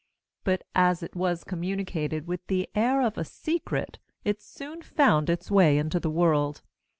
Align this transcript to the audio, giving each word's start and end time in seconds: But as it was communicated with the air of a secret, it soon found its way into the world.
But 0.43 0.63
as 0.73 1.03
it 1.03 1.15
was 1.15 1.43
communicated 1.43 2.25
with 2.25 2.47
the 2.47 2.67
air 2.73 3.03
of 3.03 3.19
a 3.19 3.23
secret, 3.23 3.99
it 4.25 4.41
soon 4.41 4.81
found 4.81 5.29
its 5.29 5.51
way 5.51 5.77
into 5.77 5.99
the 5.99 6.09
world. 6.09 6.63